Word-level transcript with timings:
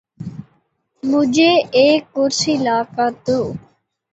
مجھے 1.03 1.51
ایک 1.79 2.01
کرسی 2.13 2.53
لا 2.65 2.77
کر 2.95 3.11
دو 3.25 3.39